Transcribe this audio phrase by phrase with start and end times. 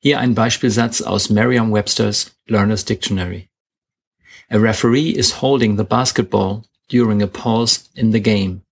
[0.00, 3.48] Hier ein Beispielsatz aus Merriam-Webster's Learner's Dictionary.
[4.50, 8.62] A referee is holding the basketball during a pause in the game.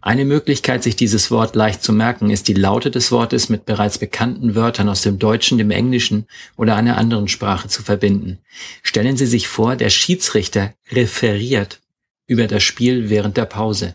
[0.00, 3.98] Eine Möglichkeit, sich dieses Wort leicht zu merken, ist die Laute des Wortes mit bereits
[3.98, 8.38] bekannten Wörtern aus dem Deutschen, dem Englischen oder einer anderen Sprache zu verbinden.
[8.82, 11.80] Stellen Sie sich vor, der Schiedsrichter referiert
[12.26, 13.94] über das Spiel während der Pause.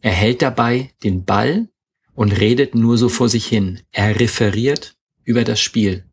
[0.00, 1.68] Er hält dabei den Ball
[2.14, 3.80] und redet nur so vor sich hin.
[3.92, 6.04] Er referiert über das Spiel.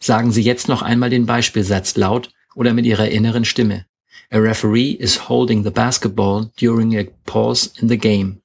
[0.00, 3.86] Sagen Sie jetzt noch einmal den Beispielsatz laut oder mit Ihrer inneren Stimme.
[4.30, 8.40] A referee is holding the basketball during a pause in the game.